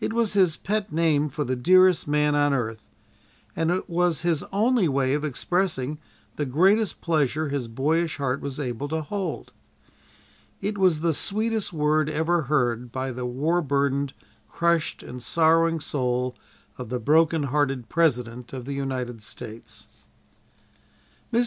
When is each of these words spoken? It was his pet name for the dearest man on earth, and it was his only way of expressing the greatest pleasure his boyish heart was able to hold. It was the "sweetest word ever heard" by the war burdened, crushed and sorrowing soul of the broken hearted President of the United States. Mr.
It 0.00 0.12
was 0.12 0.32
his 0.32 0.56
pet 0.56 0.90
name 0.92 1.28
for 1.28 1.44
the 1.44 1.54
dearest 1.54 2.08
man 2.08 2.34
on 2.34 2.52
earth, 2.52 2.90
and 3.54 3.70
it 3.70 3.88
was 3.88 4.22
his 4.22 4.42
only 4.52 4.88
way 4.88 5.14
of 5.14 5.24
expressing 5.24 6.00
the 6.34 6.44
greatest 6.44 7.00
pleasure 7.00 7.50
his 7.50 7.68
boyish 7.68 8.16
heart 8.16 8.40
was 8.40 8.58
able 8.58 8.88
to 8.88 9.00
hold. 9.02 9.52
It 10.60 10.76
was 10.76 11.02
the 11.02 11.14
"sweetest 11.14 11.72
word 11.72 12.08
ever 12.10 12.42
heard" 12.50 12.90
by 12.90 13.12
the 13.12 13.24
war 13.26 13.62
burdened, 13.62 14.12
crushed 14.48 15.04
and 15.04 15.22
sorrowing 15.22 15.78
soul 15.78 16.34
of 16.76 16.88
the 16.88 16.98
broken 16.98 17.44
hearted 17.44 17.88
President 17.88 18.52
of 18.52 18.64
the 18.64 18.74
United 18.74 19.22
States. 19.22 19.86
Mr. 21.32 21.38